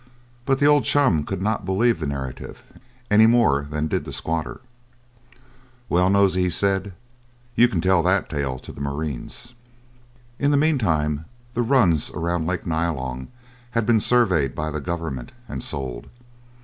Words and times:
But 0.47 0.57
the 0.57 0.65
old 0.65 0.83
chum 0.83 1.23
could 1.23 1.43
not 1.43 1.63
believe 1.63 1.99
the 1.99 2.07
narrative, 2.07 2.63
any 3.11 3.27
more 3.27 3.67
than 3.69 3.87
did 3.87 4.03
the 4.03 4.11
squatter. 4.11 4.59
"Well, 5.89 6.09
Nosey," 6.09 6.41
he 6.45 6.49
said, 6.49 6.93
"you 7.53 7.67
can 7.67 7.81
tell 7.81 8.01
that 8.01 8.27
tale 8.27 8.57
to 8.57 8.71
the 8.71 8.81
marines." 8.81 9.53
In 10.39 10.49
the 10.49 10.57
meantime 10.57 11.25
the 11.53 11.61
runs 11.61 12.09
around 12.15 12.47
Lake 12.47 12.65
Nyalong 12.65 13.27
had 13.77 13.85
been 13.85 13.99
surveyed 13.99 14.55
by 14.55 14.71
the 14.71 14.81
government 14.81 15.33
and 15.47 15.61
sold. 15.61 16.07